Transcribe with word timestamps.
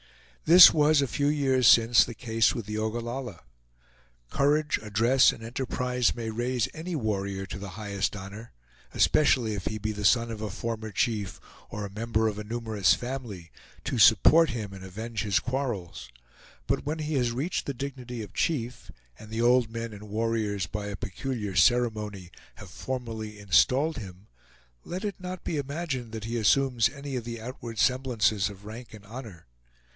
This 0.45 0.73
was, 0.73 1.01
a 1.01 1.07
few 1.07 1.27
years 1.27 1.67
since, 1.67 2.03
the 2.03 2.15
case 2.15 2.55
with 2.55 2.65
the 2.65 2.75
Ogallalla. 2.75 3.41
Courage, 4.31 4.79
address, 4.81 5.31
and 5.31 5.43
enterprise 5.43 6.15
may 6.15 6.31
raise 6.31 6.67
any 6.73 6.95
warrior 6.95 7.45
to 7.45 7.59
the 7.59 7.69
highest 7.77 8.15
honor, 8.15 8.51
especially 8.95 9.53
if 9.53 9.65
he 9.67 9.77
be 9.77 9.91
the 9.91 10.03
son 10.03 10.31
of 10.31 10.41
a 10.41 10.49
former 10.49 10.91
chief, 10.91 11.39
or 11.69 11.85
a 11.85 11.89
member 11.91 12.27
of 12.27 12.39
a 12.39 12.43
numerous 12.43 12.95
family, 12.95 13.51
to 13.85 13.99
support 13.99 14.49
him 14.49 14.73
and 14.73 14.83
avenge 14.83 15.21
his 15.21 15.39
quarrels; 15.39 16.09
but 16.65 16.83
when 16.85 16.97
he 16.99 17.13
has 17.13 17.31
reached 17.31 17.65
the 17.67 17.73
dignity 17.73 18.23
of 18.23 18.33
chief, 18.33 18.91
and 19.19 19.29
the 19.29 19.39
old 19.41 19.69
men 19.69 19.93
and 19.93 20.09
warriors, 20.09 20.65
by 20.65 20.87
a 20.87 20.95
peculiar 20.95 21.55
ceremony, 21.55 22.31
have 22.55 22.71
formally 22.71 23.39
installed 23.39 23.99
him, 23.99 24.27
let 24.83 25.05
it 25.05 25.19
not 25.19 25.43
be 25.43 25.57
imagined 25.57 26.11
that 26.11 26.25
he 26.25 26.37
assumes 26.37 26.89
any 26.89 27.15
of 27.15 27.23
the 27.23 27.39
outward 27.39 27.77
semblances 27.77 28.49
of 28.49 28.65
rank 28.65 28.95
and 28.95 29.05
honor. 29.05 29.45